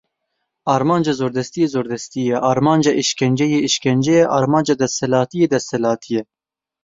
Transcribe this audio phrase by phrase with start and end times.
[0.75, 6.21] Armanca zordestiyê zordestî ye, armanca êşkenceyê êşkence ye, armanca desthilatiyê desthilatî ye.